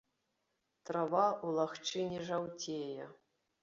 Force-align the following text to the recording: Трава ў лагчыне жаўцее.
Трава 0.91 1.25
ў 1.27 1.47
лагчыне 1.61 2.19
жаўцее. 2.35 3.03